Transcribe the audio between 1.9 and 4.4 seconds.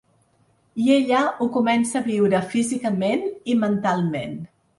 a viure físicament i mentalment.